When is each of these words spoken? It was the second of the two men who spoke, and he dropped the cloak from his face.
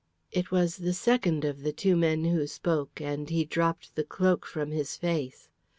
It 0.31 0.49
was 0.49 0.77
the 0.77 0.93
second 0.93 1.45
of 1.45 1.61
the 1.61 1.71
two 1.71 1.95
men 1.95 2.23
who 2.23 2.47
spoke, 2.47 2.99
and 2.99 3.29
he 3.29 3.45
dropped 3.45 3.93
the 3.93 4.03
cloak 4.03 4.47
from 4.47 4.71
his 4.71 4.97
face. 4.97 5.47